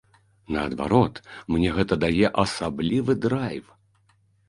[0.55, 1.21] Наадварот,
[1.57, 3.65] мне гэта дае асаблівы драйв.